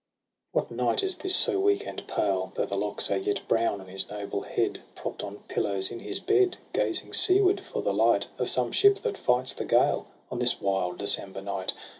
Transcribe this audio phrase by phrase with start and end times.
[0.51, 3.87] What Knight is this so weak and pale, Though the locks are yet brown on
[3.87, 8.49] his noble head, Propt on pillows in his bed, Gazing seaward for the light Of
[8.49, 11.73] some ship that fights the gale On this wild December night?